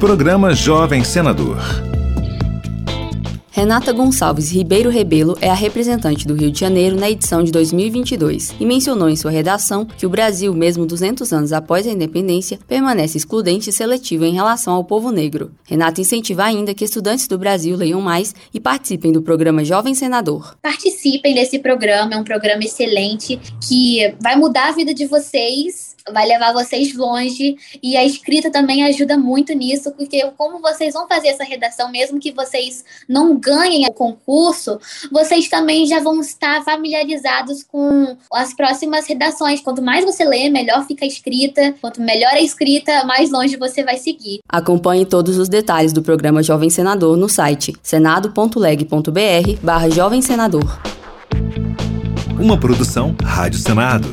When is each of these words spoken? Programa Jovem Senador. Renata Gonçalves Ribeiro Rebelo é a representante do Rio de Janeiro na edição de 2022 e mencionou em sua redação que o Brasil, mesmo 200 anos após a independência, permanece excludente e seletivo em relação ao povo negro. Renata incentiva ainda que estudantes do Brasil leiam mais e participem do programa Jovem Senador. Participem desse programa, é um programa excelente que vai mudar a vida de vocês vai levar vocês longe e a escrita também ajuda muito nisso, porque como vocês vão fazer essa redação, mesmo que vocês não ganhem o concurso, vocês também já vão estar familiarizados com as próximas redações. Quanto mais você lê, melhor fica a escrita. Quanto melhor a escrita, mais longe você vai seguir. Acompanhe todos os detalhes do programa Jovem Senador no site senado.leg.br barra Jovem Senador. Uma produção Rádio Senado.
Programa 0.00 0.54
Jovem 0.54 1.04
Senador. 1.04 1.58
Renata 3.50 3.92
Gonçalves 3.92 4.50
Ribeiro 4.50 4.88
Rebelo 4.88 5.36
é 5.42 5.50
a 5.50 5.54
representante 5.54 6.26
do 6.26 6.34
Rio 6.34 6.50
de 6.50 6.58
Janeiro 6.58 6.96
na 6.98 7.10
edição 7.10 7.44
de 7.44 7.52
2022 7.52 8.54
e 8.58 8.64
mencionou 8.64 9.10
em 9.10 9.16
sua 9.16 9.30
redação 9.30 9.84
que 9.84 10.06
o 10.06 10.08
Brasil, 10.08 10.54
mesmo 10.54 10.86
200 10.86 11.30
anos 11.34 11.52
após 11.52 11.86
a 11.86 11.90
independência, 11.90 12.58
permanece 12.66 13.18
excludente 13.18 13.68
e 13.68 13.72
seletivo 13.74 14.24
em 14.24 14.32
relação 14.32 14.72
ao 14.72 14.84
povo 14.84 15.10
negro. 15.10 15.52
Renata 15.68 16.00
incentiva 16.00 16.44
ainda 16.44 16.72
que 16.72 16.86
estudantes 16.86 17.28
do 17.28 17.36
Brasil 17.36 17.76
leiam 17.76 18.00
mais 18.00 18.34
e 18.54 18.58
participem 18.58 19.12
do 19.12 19.20
programa 19.20 19.62
Jovem 19.66 19.94
Senador. 19.94 20.56
Participem 20.62 21.34
desse 21.34 21.58
programa, 21.58 22.14
é 22.14 22.16
um 22.16 22.24
programa 22.24 22.64
excelente 22.64 23.38
que 23.68 24.14
vai 24.18 24.34
mudar 24.34 24.70
a 24.70 24.72
vida 24.72 24.94
de 24.94 25.04
vocês 25.04 25.90
vai 26.12 26.26
levar 26.26 26.52
vocês 26.52 26.94
longe 26.94 27.56
e 27.82 27.96
a 27.96 28.04
escrita 28.04 28.50
também 28.50 28.84
ajuda 28.84 29.16
muito 29.16 29.52
nisso, 29.52 29.92
porque 29.92 30.22
como 30.36 30.60
vocês 30.60 30.94
vão 30.94 31.06
fazer 31.06 31.28
essa 31.28 31.44
redação, 31.44 31.90
mesmo 31.90 32.18
que 32.18 32.32
vocês 32.32 32.84
não 33.08 33.36
ganhem 33.36 33.86
o 33.86 33.92
concurso, 33.92 34.78
vocês 35.10 35.48
também 35.48 35.86
já 35.86 36.00
vão 36.00 36.20
estar 36.20 36.62
familiarizados 36.64 37.62
com 37.62 38.16
as 38.32 38.54
próximas 38.54 39.06
redações. 39.06 39.60
Quanto 39.60 39.82
mais 39.82 40.04
você 40.04 40.24
lê, 40.24 40.48
melhor 40.48 40.86
fica 40.86 41.04
a 41.04 41.08
escrita. 41.08 41.74
Quanto 41.80 42.00
melhor 42.00 42.32
a 42.32 42.40
escrita, 42.40 43.04
mais 43.04 43.30
longe 43.30 43.56
você 43.56 43.82
vai 43.82 43.96
seguir. 43.96 44.40
Acompanhe 44.48 45.04
todos 45.04 45.38
os 45.38 45.48
detalhes 45.48 45.92
do 45.92 46.02
programa 46.02 46.42
Jovem 46.42 46.70
Senador 46.70 47.16
no 47.16 47.28
site 47.28 47.74
senado.leg.br 47.82 49.60
barra 49.62 49.88
Jovem 49.90 50.22
Senador. 50.22 50.80
Uma 52.38 52.58
produção 52.58 53.14
Rádio 53.22 53.58
Senado. 53.58 54.08